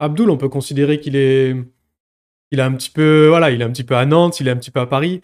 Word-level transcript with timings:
Abdul, 0.00 0.30
on 0.30 0.36
peut 0.38 0.48
considérer 0.48 0.98
qu'il 0.98 1.14
est, 1.14 1.54
il 2.50 2.60
a 2.60 2.66
un 2.66 2.72
petit 2.74 2.90
peu, 2.90 3.28
voilà, 3.28 3.50
il 3.50 3.60
est 3.60 3.64
un 3.64 3.70
petit 3.70 3.84
peu 3.84 3.94
à 3.96 4.06
Nantes, 4.06 4.40
il 4.40 4.48
est 4.48 4.50
un 4.50 4.56
petit 4.56 4.70
peu 4.70 4.80
à 4.80 4.86
Paris. 4.86 5.20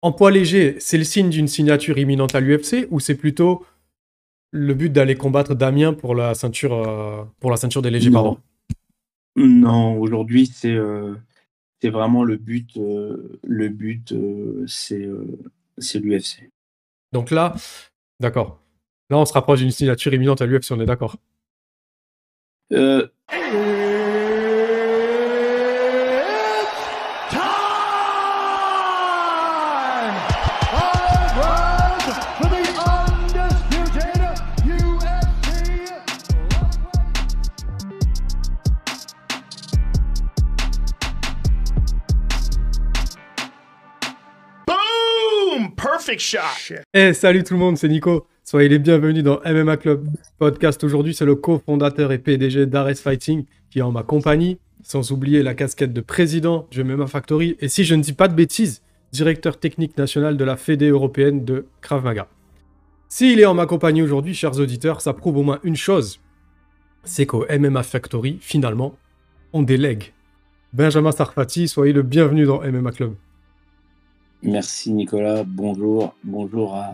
En 0.00 0.12
poids 0.12 0.30
léger, 0.30 0.76
c'est 0.78 0.96
le 0.96 1.04
signe 1.04 1.28
d'une 1.28 1.48
signature 1.48 1.98
imminente 1.98 2.34
à 2.34 2.40
l'UFC 2.40 2.86
ou 2.90 3.00
c'est 3.00 3.16
plutôt 3.16 3.66
le 4.52 4.72
but 4.72 4.90
d'aller 4.90 5.16
combattre 5.16 5.54
Damien 5.54 5.92
pour 5.92 6.14
la 6.14 6.34
ceinture, 6.34 6.72
euh, 6.72 7.24
pour 7.40 7.50
la 7.50 7.56
ceinture 7.56 7.82
des 7.82 7.90
légers, 7.90 8.08
Non. 8.10 8.14
pardon? 8.22 8.38
Non, 9.36 9.98
aujourd'hui, 9.98 10.46
c'est 10.46 10.72
euh, 10.74 11.14
c'est 11.82 11.90
vraiment 11.90 12.24
le 12.24 12.36
but. 12.36 12.76
euh, 12.76 13.38
le 13.44 13.68
but, 13.68 14.14
c'est 14.66 15.08
c'est 15.78 15.98
l'UFC. 16.00 16.50
Donc 17.12 17.30
là, 17.30 17.54
d'accord. 18.20 18.60
Là, 19.10 19.18
on 19.18 19.24
se 19.24 19.32
rapproche 19.32 19.60
d'une 19.60 19.70
signature 19.70 20.12
imminente 20.14 20.40
à 20.42 20.46
l'UFC, 20.46 20.70
on 20.72 20.80
est 20.80 20.86
d'accord? 20.86 21.16
Euh, 22.72 23.06
Shot. 46.16 46.38
Eh, 46.94 47.12
salut 47.12 47.44
tout 47.44 47.54
le 47.54 47.60
monde, 47.60 47.76
c'est 47.76 47.88
Nico. 47.88 48.26
Soyez 48.44 48.68
les 48.68 48.78
bienvenus 48.78 49.22
dans 49.22 49.40
MMA 49.44 49.76
Club 49.76 50.08
Podcast. 50.38 50.82
Aujourd'hui, 50.84 51.14
c'est 51.14 51.26
le 51.26 51.34
cofondateur 51.34 52.12
et 52.12 52.18
PDG 52.18 52.66
d'Ares 52.66 52.94
Fighting 52.94 53.44
qui 53.70 53.80
est 53.80 53.82
en 53.82 53.92
ma 53.92 54.02
compagnie, 54.02 54.58
sans 54.82 55.12
oublier 55.12 55.42
la 55.42 55.54
casquette 55.54 55.92
de 55.92 56.00
président 56.00 56.66
du 56.70 56.82
MMA 56.82 57.06
Factory. 57.06 57.56
Et 57.60 57.68
si 57.68 57.84
je 57.84 57.94
ne 57.94 58.02
dis 58.02 58.14
pas 58.14 58.28
de 58.28 58.34
bêtises, 58.34 58.82
directeur 59.12 59.58
technique 59.58 59.98
national 59.98 60.36
de 60.36 60.44
la 60.44 60.56
Fédé 60.56 60.88
européenne 60.88 61.44
de 61.44 61.66
Krav 61.82 62.04
Maga. 62.04 62.28
S'il 63.08 63.40
est 63.40 63.46
en 63.46 63.54
ma 63.54 63.66
compagnie 63.66 64.02
aujourd'hui, 64.02 64.34
chers 64.34 64.58
auditeurs, 64.58 65.00
ça 65.00 65.12
prouve 65.12 65.38
au 65.38 65.42
moins 65.42 65.60
une 65.64 65.76
chose 65.76 66.20
c'est 67.04 67.26
qu'au 67.26 67.46
MMA 67.50 67.82
Factory, 67.82 68.38
finalement, 68.40 68.96
on 69.52 69.62
délègue. 69.62 70.12
Benjamin 70.72 71.12
Sarfati, 71.12 71.66
soyez 71.66 71.92
le 71.92 72.02
bienvenu 72.02 72.44
dans 72.44 72.60
MMA 72.60 72.92
Club. 72.92 73.14
Merci 74.42 74.92
Nicolas. 74.92 75.44
Bonjour, 75.44 76.14
bonjour 76.24 76.74
à 76.74 76.92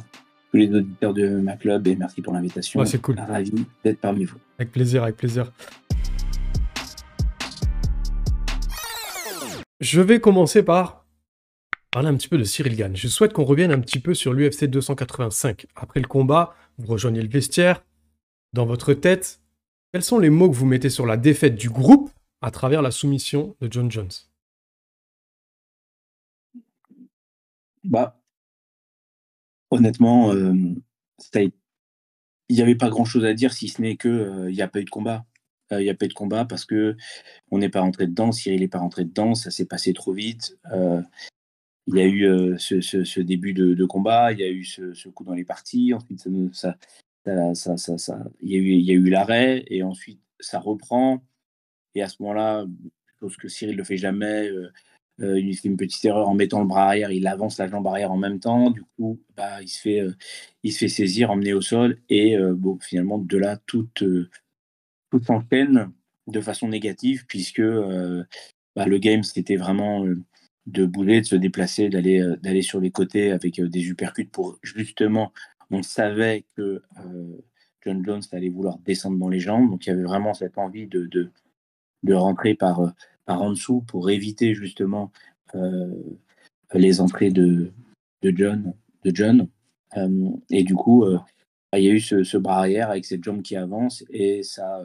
tous 0.51 0.57
les 0.59 0.73
auditeurs 0.73 1.15
de 1.15 1.29
ma 1.41 1.57
club 1.57 1.87
et 1.87 1.97
merci 1.97 2.23
pour 2.23 2.33
l'invitation. 2.33 2.81
Ouais, 2.81 2.87
c'est 2.87 3.01
cool. 3.01 3.19
Ravi 3.19 3.67
d'être 3.83 4.01
parmi 4.01 4.25
vous. 4.25 4.37
Avec 4.59 4.73
plaisir, 4.73 5.03
avec 5.03 5.17
plaisir. 5.17 5.53
Je 9.81 10.01
vais 10.01 10.21
commencer 10.21 10.63
par 10.63 11.05
parler 11.91 12.09
un 12.09 12.15
petit 12.15 12.29
peu 12.29 12.39
de 12.39 12.45
Cyril 12.45 12.77
Gann. 12.77 12.97
Je 12.97 13.07
souhaite 13.07 13.33
qu'on 13.33 13.45
revienne 13.45 13.71
un 13.71 13.81
petit 13.81 13.99
peu 13.99 14.15
sur 14.15 14.33
l'UFC 14.33 14.65
285. 14.65 15.67
Après 15.77 16.01
le 16.01 16.09
combat, 16.09 16.55
vous 16.79 16.87
rejoignez 16.87 17.23
le 17.23 17.29
vestiaire. 17.29 17.85
Dans 18.53 18.67
votre 18.67 18.95
tête, 18.95 19.41
quels 19.93 20.03
sont 20.03 20.19
les 20.19 20.31
mots 20.31 20.49
que 20.49 20.57
vous 20.57 20.67
mettez 20.67 20.91
sur 20.91 21.07
la 21.07 21.17
défaite 21.17 21.57
du 21.57 21.71
groupe 21.71 22.11
à 22.41 22.51
travers 22.51 22.83
la 22.83 22.91
soumission 22.91 23.57
de 23.61 23.69
John 23.71 23.91
Jones? 23.91 24.11
Bah, 27.85 28.19
honnêtement, 29.71 30.33
euh, 30.33 30.55
il 31.35 32.57
n'y 32.57 32.63
avait 32.63 32.75
pas 32.75 32.89
grand-chose 32.89 33.25
à 33.25 33.35
dire 33.35 33.53
si 33.53 33.69
ce 33.69 33.83
n'est 33.83 33.97
que 33.97 34.09
euh, 34.09 34.51
n'y 34.51 34.63
a 34.63 34.69
pas 34.69 34.81
eu 34.81 34.85
de 34.85 34.91
combat. 34.91 35.27
Euh, 35.73 35.81
Il 35.81 35.85
n'y 35.85 35.91
a 35.91 35.95
pas 35.95 36.07
eu 36.07 36.09
de 36.09 36.15
combat 36.15 36.45
parce 36.45 36.65
que 36.65 36.97
on 37.51 37.59
n'est 37.59 37.69
pas 37.69 37.81
rentré 37.81 38.07
dedans. 38.07 38.33
Cyril 38.33 38.61
n'est 38.61 38.69
pas 38.69 38.79
rentré 38.79 39.05
dedans. 39.05 39.35
Ça 39.35 39.51
s'est 39.51 39.67
passé 39.67 39.93
trop 39.93 40.13
vite. 40.13 40.59
Il 41.87 41.97
y 41.97 42.01
a 42.01 42.07
eu 42.07 42.59
ce, 42.59 43.21
début 43.21 43.53
de, 43.53 43.85
combat. 43.85 44.33
Il 44.33 44.41
y 44.41 44.45
a 44.45 44.51
eu 44.51 44.65
ce, 44.65 45.09
coup 45.11 45.25
dans 45.25 45.35
les 45.35 45.45
parties. 45.45 45.93
Ensuite, 45.95 46.27
ça, 46.53 46.77
ça, 47.55 47.77
ça, 47.77 47.99
ça, 47.99 48.25
il 48.41 48.53
y 48.53 48.91
a 48.91 48.95
eu, 48.95 49.07
eu 49.07 49.11
l'arrêt 49.11 49.65
et 49.69 49.83
ensuite 49.83 50.21
ça 50.41 50.59
reprend. 50.59 51.23
Et 51.95 52.03
à 52.03 52.09
ce 52.09 52.17
moment-là, 52.23 52.67
chose 53.21 53.37
que 53.37 53.49
Cyril 53.49 53.77
ne 53.77 53.85
fait 53.85 53.99
jamais. 53.99 54.51
Euh, 55.21 55.39
il 55.39 55.57
fait 55.57 55.69
une 55.69 55.77
petite 55.77 56.05
erreur 56.05 56.29
en 56.29 56.35
mettant 56.35 56.61
le 56.61 56.67
bras 56.67 56.87
arrière, 56.87 57.13
il 57.13 57.27
avance 57.27 57.59
la 57.59 57.69
jambe 57.69 57.87
arrière 57.87 58.11
en 58.11 58.17
même 58.17 58.41
temps. 58.41 58.71
Du 58.71 58.83
coup, 58.97 59.21
bah, 59.37 59.63
il, 59.63 59.69
se 59.69 59.81
fait, 59.81 60.01
euh, 60.01 60.13
il 60.63 60.73
se 60.73 60.79
fait 60.79 60.89
saisir, 60.89 61.31
emmener 61.31 61.53
au 61.53 61.61
sol. 61.61 61.99
Et 62.09 62.37
euh, 62.37 62.55
bon, 62.55 62.79
finalement, 62.81 63.19
de 63.19 63.37
là, 63.39 63.59
tout, 63.67 63.89
tout 63.95 64.29
s'enchaîne 65.25 65.93
de 66.27 66.41
façon 66.41 66.69
négative, 66.69 67.27
puisque 67.29 67.63
bah, 67.63 68.87
le 68.87 68.99
game, 68.99 69.23
c'était 69.23 69.57
vraiment 69.57 70.05
de 70.67 70.87
bouler, 70.87 71.21
de 71.21 71.27
se 71.27 71.37
déplacer, 71.37 71.89
d'aller 71.91 72.25
d'aller 72.43 72.63
sur 72.63 72.81
les 72.81 72.91
côtés 72.91 73.31
avec 73.31 73.61
des 73.61 73.89
uppercuts 73.89 74.25
pour 74.27 74.59
justement, 74.63 75.33
on 75.71 75.83
savait 75.83 76.45
que 76.57 76.83
John 77.85 78.03
Jones 78.05 78.23
allait 78.33 78.49
vouloir 78.49 78.79
descendre 78.79 79.19
dans 79.19 79.29
les 79.29 79.41
jambes. 79.41 79.71
Donc, 79.71 79.87
il 79.87 79.91
y 79.91 79.93
avait 79.93 80.03
vraiment 80.03 80.35
cette 80.35 80.59
envie 80.59 80.87
de, 80.87 81.31
de 82.05 82.15
rentrer 82.15 82.55
par, 82.55 82.81
euh, 82.81 82.91
par 83.25 83.43
en 83.43 83.51
dessous 83.51 83.81
pour 83.81 84.11
éviter 84.11 84.55
justement 84.55 85.11
euh, 85.55 85.93
les 86.73 87.01
entrées 87.01 87.31
de, 87.31 87.73
John. 88.23 88.75
De. 89.05 89.49
Euh, 89.97 90.31
et 90.51 90.63
du 90.63 90.75
coup, 90.75 91.05
bah, 91.73 91.79
il 91.79 91.85
y 91.85 91.89
a 91.89 91.93
eu 91.93 92.01
ce, 92.01 92.37
bras 92.37 92.59
arrière 92.59 92.91
avec 92.91 93.05
cette 93.05 93.25
jambe 93.25 93.43
qui 93.43 93.57
avance 93.57 94.05
et 94.11 94.43
ça, 94.43 94.83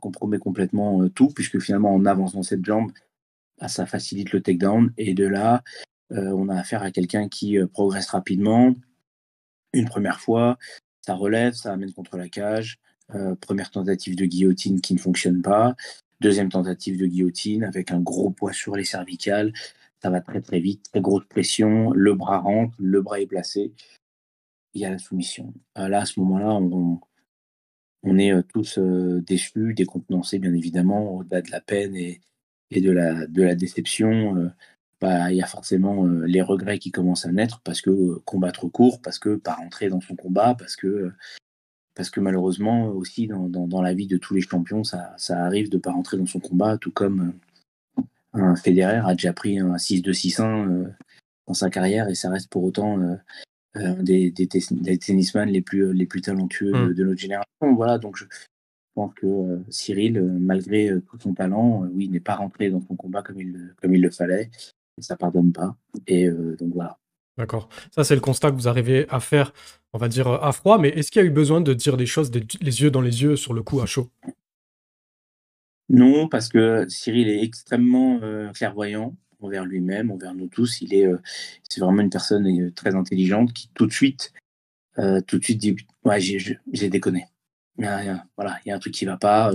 compromet 0.00 0.38
complètement 0.38 1.08
tout, 1.08 1.28
puisque 1.28 1.60
finalement, 1.60 1.94
en 1.94 2.04
avançant 2.04 2.42
cette 2.42 2.64
jambe, 2.64 2.92
bah, 3.58 3.68
ça 3.68 3.86
facilite 3.86 4.32
le 4.32 4.42
takedown. 4.42 4.92
Et 4.98 5.14
de 5.14 5.26
là, 5.26 5.62
on 6.10 6.48
a 6.48 6.56
affaire 6.56 6.82
à 6.82 6.90
quelqu'un 6.90 7.28
qui 7.28 7.58
progresse 7.72 8.08
rapidement. 8.08 8.74
Une 9.72 9.86
première 9.86 10.20
fois, 10.20 10.58
ça 11.04 11.14
relève, 11.14 11.54
ça 11.54 11.72
amène 11.72 11.92
contre 11.92 12.16
la 12.16 12.28
cage. 12.28 12.78
Première 13.40 13.70
tentative 13.70 14.14
de 14.14 14.26
guillotine 14.26 14.80
qui 14.80 14.94
ne 14.94 14.98
fonctionne 14.98 15.40
pas. 15.42 15.74
Deuxième 16.20 16.48
tentative 16.48 16.98
de 16.98 17.06
guillotine 17.06 17.62
avec 17.62 17.92
un 17.92 18.00
gros 18.00 18.30
poids 18.30 18.52
sur 18.52 18.74
les 18.74 18.84
cervicales. 18.84 19.52
Ça 20.02 20.10
va 20.10 20.20
très 20.20 20.40
très 20.40 20.58
vite, 20.58 20.82
très 20.90 21.00
grosse 21.00 21.24
pression. 21.26 21.92
Le 21.92 22.14
bras 22.14 22.38
rentre, 22.38 22.74
le 22.78 23.02
bras 23.02 23.20
est 23.20 23.26
placé. 23.26 23.72
Il 24.74 24.80
y 24.80 24.84
a 24.84 24.90
la 24.90 24.98
soumission. 24.98 25.54
Euh, 25.78 25.88
là, 25.88 26.00
à 26.00 26.06
ce 26.06 26.18
moment-là, 26.20 26.54
on, 26.54 28.18
est 28.18 28.32
euh, 28.32 28.42
tous 28.42 28.78
euh, 28.78 29.20
déçus, 29.22 29.74
décontenancés, 29.74 30.40
bien 30.40 30.54
évidemment, 30.54 31.18
au-delà 31.18 31.40
de 31.40 31.50
la 31.52 31.60
peine 31.60 31.94
et, 31.94 32.20
de, 32.72 32.90
la, 32.90 33.54
déception. 33.54 34.50
bah, 35.00 35.30
il 35.30 35.36
y 35.36 35.42
a 35.42 35.46
forcément 35.46 36.04
les 36.04 36.42
regrets 36.42 36.78
qui 36.80 36.90
commencent 36.90 37.26
à 37.26 37.32
naître 37.32 37.60
parce 37.62 37.80
que 37.80 37.90
euh, 37.90 38.22
combattre 38.24 38.66
court, 38.68 39.00
parce 39.02 39.20
que 39.20 39.36
pas 39.36 39.54
rentrer 39.54 39.88
dans 39.88 40.00
son 40.00 40.16
combat, 40.16 40.54
parce 40.58 40.74
que, 40.76 41.12
parce 41.98 42.10
que 42.10 42.20
malheureusement 42.20 42.86
aussi 42.90 43.26
dans, 43.26 43.48
dans, 43.48 43.66
dans 43.66 43.82
la 43.82 43.92
vie 43.92 44.06
de 44.06 44.16
tous 44.18 44.32
les 44.32 44.40
champions, 44.40 44.84
ça, 44.84 45.14
ça 45.18 45.44
arrive 45.44 45.68
de 45.68 45.78
ne 45.78 45.82
pas 45.82 45.90
rentrer 45.90 46.16
dans 46.16 46.26
son 46.26 46.38
combat, 46.38 46.78
tout 46.78 46.92
comme 46.92 47.32
euh, 47.98 48.04
un 48.34 48.54
Federer 48.54 49.00
a 49.04 49.14
déjà 49.14 49.32
pris 49.32 49.58
un 49.58 49.74
6-2-6-1 49.74 50.68
euh, 50.70 50.88
dans 51.48 51.54
sa 51.54 51.70
carrière 51.70 52.08
et 52.08 52.14
ça 52.14 52.30
reste 52.30 52.50
pour 52.50 52.62
autant 52.62 53.00
euh, 53.00 53.16
un 53.74 54.00
des, 54.00 54.30
des, 54.30 54.48
des 54.70 54.98
tennisman 54.98 55.48
les 55.48 55.60
plus, 55.60 55.92
les 55.92 56.06
plus 56.06 56.20
talentueux 56.20 56.70
de, 56.72 56.78
Mm. 56.90 56.94
de 56.94 57.04
notre 57.04 57.20
génération. 57.20 57.74
Voilà, 57.74 57.98
donc 57.98 58.16
je 58.16 58.24
pense 58.94 59.12
que 59.14 59.58
Cyril, 59.68 60.22
malgré 60.22 60.92
tout 61.08 61.18
son 61.18 61.34
talent, 61.34 61.84
oui, 61.92 62.08
n'est 62.08 62.20
pas 62.20 62.36
rentré 62.36 62.70
dans 62.70 62.80
son 62.80 62.94
combat 62.94 63.22
comme 63.22 63.40
il, 63.40 63.52
le- 63.52 63.74
comme 63.82 63.92
il 63.92 64.02
le 64.02 64.10
fallait. 64.12 64.50
Et 64.98 65.02
ça 65.02 65.16
pardonne 65.16 65.52
pas. 65.52 65.76
Et 66.06 66.26
euh, 66.28 66.56
donc 66.60 66.72
voilà. 66.74 66.96
D'accord. 67.38 67.68
Ça, 67.92 68.02
c'est 68.02 68.16
le 68.16 68.20
constat 68.20 68.50
que 68.50 68.56
vous 68.56 68.66
arrivez 68.66 69.06
à 69.10 69.20
faire, 69.20 69.52
on 69.92 69.98
va 69.98 70.08
dire, 70.08 70.26
à 70.26 70.50
froid. 70.50 70.78
Mais 70.78 70.88
est-ce 70.88 71.12
qu'il 71.12 71.22
y 71.22 71.24
a 71.24 71.28
eu 71.28 71.30
besoin 71.30 71.60
de 71.60 71.72
dire 71.72 71.96
des 71.96 72.04
choses 72.04 72.32
les 72.32 72.82
yeux 72.82 72.90
dans 72.90 73.00
les 73.00 73.22
yeux 73.22 73.36
sur 73.36 73.54
le 73.54 73.62
coup 73.62 73.80
à 73.80 73.86
chaud? 73.86 74.10
Non, 75.88 76.28
parce 76.28 76.48
que 76.48 76.86
Cyril 76.88 77.28
est 77.28 77.42
extrêmement 77.42 78.18
euh, 78.22 78.50
clairvoyant 78.52 79.16
envers 79.40 79.64
lui-même, 79.64 80.10
envers 80.10 80.34
nous 80.34 80.48
tous. 80.48 80.80
Il 80.80 80.92
est, 80.92 81.06
euh, 81.06 81.16
c'est 81.68 81.80
vraiment 81.80 82.02
une 82.02 82.10
personne 82.10 82.46
euh, 82.46 82.72
très 82.72 82.96
intelligente 82.96 83.52
qui 83.52 83.70
tout 83.72 83.86
de 83.86 83.92
suite, 83.92 84.32
tout 85.28 85.38
de 85.38 85.44
suite 85.44 85.58
dit, 85.58 85.76
ouais, 86.04 86.20
j'ai, 86.20 86.90
déconné. 86.90 87.26
Voilà, 87.76 88.58
il 88.64 88.68
y 88.68 88.72
a 88.72 88.74
un 88.74 88.80
truc 88.80 88.92
qui 88.92 89.04
va 89.04 89.16
pas. 89.16 89.52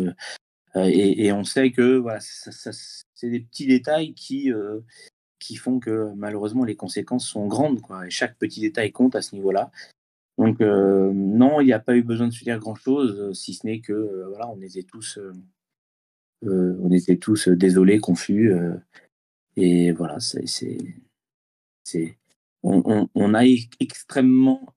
et, 0.77 1.33
on 1.33 1.43
sait 1.43 1.71
que 1.71 1.97
voilà, 1.97 2.21
ça- 2.21 2.71
c'est 3.13 3.29
des 3.29 3.41
petits 3.41 3.67
détails 3.67 4.13
qui, 4.13 4.53
qui 5.43 5.55
font 5.55 5.79
que 5.79 6.13
malheureusement 6.15 6.63
les 6.63 6.75
conséquences 6.75 7.27
sont 7.27 7.47
grandes. 7.47 7.81
Quoi, 7.81 8.07
et 8.07 8.09
chaque 8.09 8.37
petit 8.37 8.61
détail 8.61 8.91
compte 8.91 9.15
à 9.15 9.21
ce 9.21 9.35
niveau-là. 9.35 9.71
Donc 10.37 10.61
euh, 10.61 11.11
non, 11.13 11.61
il 11.61 11.65
n'y 11.65 11.73
a 11.73 11.79
pas 11.79 11.95
eu 11.95 12.03
besoin 12.03 12.27
de 12.27 12.33
se 12.33 12.43
dire 12.43 12.59
grand-chose, 12.59 13.19
euh, 13.19 13.33
si 13.33 13.53
ce 13.53 13.67
n'est 13.67 13.81
que 13.81 13.93
euh, 13.93 14.27
voilà, 14.29 14.49
on 14.49 14.59
était 14.61 14.83
tous, 14.83 15.19
on 16.41 16.91
était 16.91 17.17
tous 17.17 17.49
désolés, 17.49 17.99
confus. 17.99 18.53
et 19.55 19.91
voilà, 19.91 20.19
c'est, 20.19 20.47
c'est, 21.83 22.17
on, 22.63 23.33
a 23.33 23.45
e- 23.45 23.69
extrêmement 23.79 24.73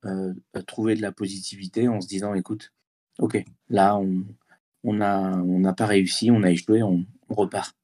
trouvé 0.67 0.95
de 0.95 1.03
la 1.03 1.13
positivité 1.13 1.89
en 1.89 2.01
se 2.01 2.09
disant, 2.09 2.35
écoute, 2.35 2.73
ok, 3.19 3.43
là, 3.69 3.97
on, 3.97 4.25
on 4.85 5.01
a 5.01 5.39
on 5.39 5.59
n'a 5.61 5.73
pas 5.73 5.87
réussi, 5.87 6.31
on 6.31 6.43
a 6.43 6.51
échoué, 6.51 6.83
on, 6.83 7.05
on 7.29 7.35
repart. 7.35 7.75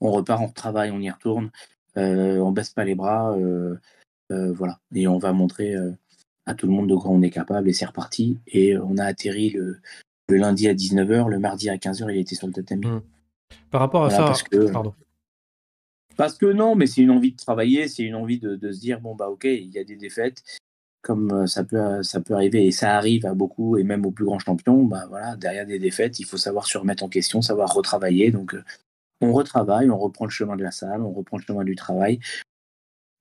On 0.00 0.12
repart, 0.12 0.40
on 0.42 0.46
retravaille, 0.46 0.90
on 0.90 1.00
y 1.00 1.10
retourne, 1.10 1.50
euh, 1.96 2.38
on 2.38 2.52
baisse 2.52 2.70
pas 2.70 2.84
les 2.84 2.94
bras, 2.94 3.36
euh, 3.36 3.76
euh, 4.32 4.52
voilà. 4.52 4.78
Et 4.94 5.08
on 5.08 5.18
va 5.18 5.32
montrer 5.32 5.74
à 6.46 6.54
tout 6.54 6.66
le 6.66 6.72
monde 6.72 6.88
de 6.88 6.94
quoi 6.94 7.10
on 7.10 7.22
est 7.22 7.30
capable 7.30 7.68
et 7.68 7.72
c'est 7.72 7.86
reparti. 7.86 8.38
Et 8.46 8.76
on 8.78 8.96
a 8.98 9.04
atterri 9.04 9.50
le, 9.50 9.78
le 10.28 10.36
lundi 10.36 10.68
à 10.68 10.74
19h, 10.74 11.28
le 11.28 11.38
mardi 11.38 11.68
à 11.70 11.76
15h, 11.76 12.10
il 12.10 12.18
était 12.18 12.34
sur 12.34 12.46
le 12.46 12.52
tatami. 12.52 12.86
Mm. 12.86 13.02
Par 13.70 13.80
rapport 13.80 14.04
à 14.04 14.08
Voilà, 14.08 14.24
ça, 14.24 14.24
parce 14.24 14.42
que- 14.42 14.70
pardon. 14.70 14.94
Parce 16.16 16.36
que 16.36 16.46
non, 16.46 16.74
mais 16.74 16.86
c'est 16.88 17.00
une 17.02 17.12
envie 17.12 17.30
de 17.30 17.36
travailler, 17.36 17.86
c'est 17.86 18.02
une 18.02 18.16
envie 18.16 18.40
de, 18.40 18.56
de 18.56 18.72
se 18.72 18.80
dire 18.80 19.00
bon 19.00 19.14
bah 19.14 19.28
ok, 19.28 19.44
il 19.44 19.70
y 19.70 19.78
a 19.78 19.84
des 19.84 19.94
défaites, 19.94 20.42
comme 21.00 21.46
ça 21.46 21.62
peut 21.62 22.02
ça 22.02 22.20
peut 22.20 22.34
arriver 22.34 22.66
et 22.66 22.72
ça 22.72 22.96
arrive 22.96 23.24
à 23.24 23.34
beaucoup 23.34 23.76
et 23.76 23.84
même 23.84 24.04
aux 24.04 24.10
plus 24.10 24.24
grands 24.24 24.40
champions. 24.40 24.82
Bah 24.82 25.06
voilà, 25.08 25.36
derrière 25.36 25.64
des 25.64 25.78
défaites, 25.78 26.18
il 26.18 26.24
faut 26.24 26.36
savoir 26.36 26.66
se 26.66 26.76
remettre 26.76 27.04
en 27.04 27.08
question, 27.08 27.40
savoir 27.40 27.72
retravailler. 27.72 28.32
Donc 28.32 28.56
on 29.20 29.32
retravaille, 29.32 29.90
on 29.90 29.98
reprend 29.98 30.24
le 30.24 30.30
chemin 30.30 30.56
de 30.56 30.62
la 30.62 30.70
salle, 30.70 31.02
on 31.02 31.12
reprend 31.12 31.38
le 31.38 31.42
chemin 31.42 31.64
du 31.64 31.74
travail 31.74 32.20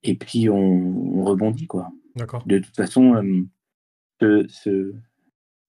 et 0.03 0.15
puis 0.15 0.49
on, 0.49 0.57
on 0.57 1.23
rebondit 1.23 1.67
quoi. 1.67 1.91
D'accord. 2.15 2.44
De 2.45 2.59
toute 2.59 2.75
façon, 2.75 3.15
euh, 4.21 4.47
se 4.49 4.94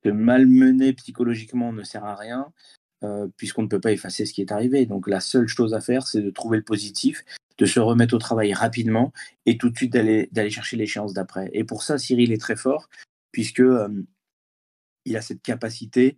malmener 0.05 0.93
psychologiquement 0.95 1.73
ne 1.73 1.83
sert 1.83 2.05
à 2.05 2.17
rien, 2.17 2.53
euh, 3.05 3.29
puisqu'on 3.37 3.63
ne 3.63 3.69
peut 3.69 3.81
pas 3.81 3.93
effacer 3.93 4.27
ce 4.27 4.33
qui 4.33 4.41
est 4.41 4.53
arrivé. 4.53 4.87
Donc 4.87 5.09
la 5.09 5.21
seule 5.21 5.49
chose 5.49 5.75
à 5.75 5.81
faire, 5.81 6.07
c'est 6.07 6.23
de 6.23 6.31
trouver 6.31 6.59
le 6.59 6.65
positif, 6.65 7.25
de 7.59 7.67
se 7.67 7.81
remettre 7.81 8.15
au 8.15 8.19
travail 8.19 8.53
rapidement 8.55 9.13
et 9.47 9.59
tout 9.59 9.71
de 9.71 9.77
suite 9.77 9.93
d'aller 9.93 10.29
d'aller 10.33 10.51
chercher 10.51 10.77
l'échéance 10.77 11.13
d'après. 11.13 11.51
Et 11.53 11.65
pour 11.65 11.83
ça, 11.83 11.99
Cyril 11.99 12.33
est 12.33 12.41
très 12.41 12.57
fort, 12.57 12.89
puisque 13.33 13.61
euh, 13.61 13.89
il 15.05 15.17
a 15.17 15.23
cette 15.23 15.43
capacité, 15.43 16.17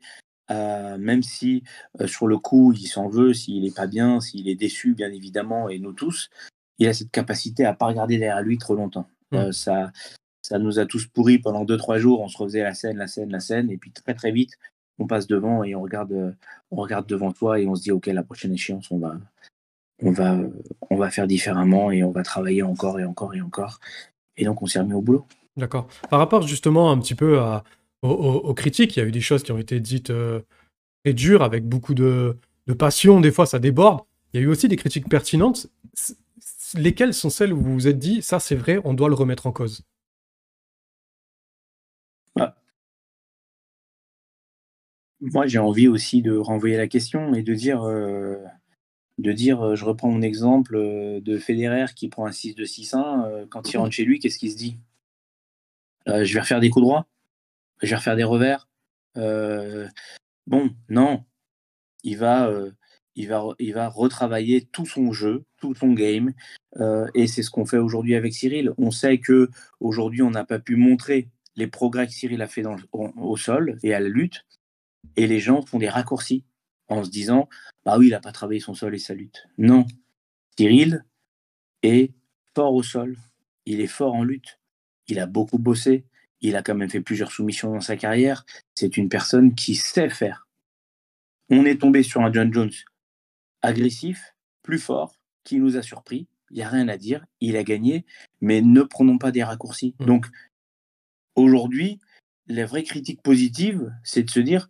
à, 0.51 0.99
même 0.99 1.23
si 1.23 1.63
euh, 2.01 2.07
sur 2.07 2.27
le 2.27 2.39
coup 2.39 2.73
il 2.73 2.87
s'en 2.87 3.09
veut, 3.09 3.33
s'il 3.33 3.63
n'est 3.63 3.71
pas 3.71 3.87
bien, 3.87 4.21
s'il 4.21 4.49
est 4.49 4.55
déçu, 4.57 4.95
bien 4.95 5.13
évidemment, 5.13 5.69
et 5.69 5.79
nous 5.79 5.93
tous, 5.93 6.31
il 6.79 6.89
a 6.89 6.93
cette 6.93 7.11
capacité 7.11 7.65
à 7.65 7.75
pas 7.75 7.87
regarder 7.87 8.19
derrière 8.19 8.43
lui 8.43 8.59
trop 8.59 8.75
longtemps. 8.75 9.09
Mm. 9.31 9.37
Euh, 9.37 9.53
ça, 9.53 9.93
ça 10.43 10.59
nous 10.59 10.79
a 10.79 10.87
tous 10.87 11.07
pourris 11.07 11.39
pendant 11.39 11.65
2-3 11.65 11.99
jours. 11.99 12.21
On 12.21 12.29
se 12.29 12.37
refaisait 12.39 12.63
la 12.63 12.75
scène, 12.75 12.97
la 12.97 13.07
scène, 13.07 13.31
la 13.31 13.41
scène, 13.41 13.71
et 13.71 13.77
puis 13.77 13.93
très 13.93 14.15
très 14.15 14.33
vite, 14.33 14.53
on 14.99 15.07
passe 15.07 15.27
devant 15.27 15.63
et 15.63 15.75
on 15.75 15.83
regarde, 15.83 16.13
euh, 16.13 16.33
on 16.71 16.77
regarde 16.77 17.07
devant 17.07 17.33
toi 17.33 17.61
et 17.61 17.67
on 17.67 17.75
se 17.75 17.83
dit 17.83 17.93
ok, 17.93 18.07
la 18.07 18.23
prochaine 18.23 18.53
échéance, 18.53 18.91
on 18.91 18.99
va, 18.99 19.17
on 20.03 20.11
va, 20.11 20.35
euh, 20.35 20.49
on 20.91 20.97
va 20.97 21.11
faire 21.11 21.27
différemment 21.27 21.91
et 21.91 22.03
on 22.03 22.11
va 22.11 22.23
travailler 22.23 22.63
encore 22.63 22.99
et 22.99 23.05
encore 23.05 23.35
et 23.35 23.41
encore. 23.41 23.81
Et 24.37 24.45
donc 24.45 24.63
on 24.63 24.67
s'est 24.67 24.81
remis 24.81 24.95
au 24.95 25.03
boulot. 25.03 25.27
D'accord. 25.57 25.89
Par 26.09 26.19
rapport 26.19 26.47
justement 26.47 26.91
un 26.91 26.99
petit 26.99 27.15
peu 27.15 27.41
à, 27.41 27.65
aux, 28.03 28.55
critiques, 28.55 28.97
il 28.97 29.01
y 29.01 29.03
a 29.03 29.07
eu 29.07 29.13
des 29.13 29.21
choses 29.21 29.43
qui 29.43 29.53
ont 29.53 29.59
été 29.59 29.81
dites 29.81 30.11
euh, 30.11 30.41
très 31.05 31.15
dures, 31.15 31.43
avec 31.43 31.67
beaucoup 31.69 31.95
de, 31.95 32.37
de 32.67 32.73
passion, 32.75 33.21
des 33.21 33.33
fois 33.33 33.47
ça 33.47 33.59
déborde. 33.59 34.01
Il 34.33 34.41
y 34.41 34.43
a 34.43 34.47
eu 34.47 34.49
aussi 34.49 34.69
des 34.69 34.77
critiques 34.77 35.09
pertinentes. 35.09 35.69
Lesquelles 36.75 37.15
sont 37.15 37.31
celles 37.31 37.53
où 37.53 37.61
vous 37.61 37.75
vous 37.75 37.89
êtes 37.89 37.99
dit, 37.99 38.23
ça 38.23 38.41
c'est 38.41 38.55
vrai, 38.57 38.81
on 38.85 38.95
doit 38.95 39.09
le 39.09 39.15
remettre 39.15 39.47
en 39.47 39.53
cause? 39.53 39.85
Moi, 45.21 45.47
j'ai 45.47 45.59
envie 45.59 45.89
aussi 45.89 46.23
de 46.23 46.37
renvoyer 46.37 46.77
la 46.77 46.89
question 46.89 47.35
et 47.35 47.43
de 47.43 47.55
dire, 47.55 47.83
euh, 47.83 48.37
de 49.19 49.33
dire, 49.33 49.63
euh, 49.63 49.77
je 49.77 49.85
reprends 49.85 50.11
mon 50.11 50.23
exemple 50.23 50.77
de 51.23 51.39
Federer 51.39 51.87
qui 51.97 52.09
prend 52.09 52.27
un 52.27 52.33
6 52.33 52.55
de 52.55 52.65
6-1. 52.65 53.27
euh, 53.27 53.47
quand 53.51 53.73
il 53.73 53.79
rentre 53.79 53.93
chez 53.93 54.05
lui, 54.05 54.19
qu'est-ce 54.21 54.39
qu'il 54.39 54.53
se 54.53 54.57
dit? 54.57 54.79
Euh, 56.09 56.25
Je 56.25 56.35
vais 56.35 56.41
refaire 56.41 56.61
des 56.61 56.71
coups 56.71 56.83
droits 56.85 57.07
Je 57.83 57.91
vais 57.91 57.97
refaire 57.97 58.17
des 58.17 58.25
revers. 58.25 58.69
Euh, 59.17 59.89
Bon, 60.47 60.71
non. 60.89 61.25
Il 62.03 62.19
va, 62.19 62.49
euh, 62.49 62.73
il, 63.15 63.29
va, 63.29 63.45
il 63.61 63.73
va 63.73 63.89
retravailler 63.89 64.65
tout 64.65 64.87
son 64.87 65.13
jeu, 65.13 65.45
tout 65.59 65.75
son 65.75 65.93
game. 65.93 66.33
euh, 66.79 67.07
et 67.15 67.27
c'est 67.29 67.43
ce 67.45 67.51
qu'on 67.51 67.67
fait 67.67 67.79
aujourd'hui 67.79 68.15
avec 68.17 68.35
Cyril. 68.35 68.73
On 68.79 68.91
sait 68.91 69.19
que 69.19 69.49
aujourd'hui, 69.81 70.23
on 70.23 70.31
n'a 70.31 70.45
pas 70.45 70.59
pu 70.59 70.77
montrer 70.77 71.29
les 71.57 71.69
progrès 71.69 72.07
que 72.07 72.13
Cyril 72.13 72.43
a 72.43 72.49
fait 72.49 72.65
au 72.93 73.37
sol 73.37 73.79
et 73.83 73.95
à 73.95 74.01
la 74.01 74.09
lutte. 74.09 74.45
Et 75.17 75.27
les 75.27 75.41
gens 75.41 75.63
font 75.63 75.79
des 75.79 75.89
raccourcis 75.89 76.45
en 76.89 77.05
se 77.05 77.11
disant 77.11 77.49
bah 77.85 77.97
oui 77.99 78.09
il 78.09 78.11
n'a 78.11 78.21
pas 78.21 78.33
travaillé 78.33 78.61
son 78.61 78.75
sol 78.75 78.95
et 78.95 78.99
sa 78.99 79.15
lutte. 79.15 79.47
Non. 79.59 79.87
Cyril 80.59 81.05
est 81.83 82.13
fort 82.55 82.75
au 82.75 82.83
sol. 82.83 83.17
Il 83.67 83.81
est 83.81 83.87
fort 83.87 84.15
en 84.15 84.25
lutte. 84.25 84.59
Il 85.07 85.21
a 85.21 85.27
beaucoup 85.27 85.59
bossé 85.59 86.07
il 86.41 86.57
a 86.57 86.63
quand 86.63 86.75
même 86.75 86.91
fait 86.91 87.01
plusieurs 87.01 87.33
soumissions 87.33 87.73
dans 87.73 87.81
sa 87.81 87.97
carrière 87.97 88.45
c'est 88.75 88.97
une 88.97 89.09
personne 89.09 89.55
qui 89.55 89.75
sait 89.75 90.09
faire. 90.09 90.47
On 91.51 91.65
est 91.65 91.81
tombé 91.81 92.03
sur 92.03 92.23
un 92.23 92.33
John 92.33 92.53
Jones 92.53 92.73
agressif 93.63 94.35
plus 94.63 94.79
fort 94.79 95.17
qui 95.45 95.59
nous 95.59 95.77
a 95.77 95.83
surpris. 95.83 96.29
Il 96.51 96.57
n'y 96.57 96.63
a 96.63 96.69
rien 96.69 96.89
à 96.89 96.97
dire 96.97 97.25
il 97.41 97.57
a 97.57 97.63
gagné 97.63 98.05
mais 98.41 98.63
ne 98.63 98.83
prenons 98.83 99.19
pas 99.19 99.31
des 99.31 99.45
raccourcis. 99.45 99.95
Mm. 100.01 100.07
donc 100.07 100.27
aujourd'hui 101.35 101.99
la 102.47 102.67
vraie 102.67 102.83
critique 102.83 103.23
positive 103.23 103.93
c'est 104.03 104.23
de 104.23 104.31
se 104.31 104.41
dire 104.41 104.69